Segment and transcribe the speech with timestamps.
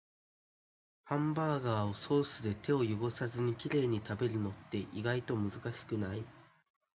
[1.03, 6.23] ハンバーガーをソースで手を汚さずにきれいに食べるのって、意外と難しくない？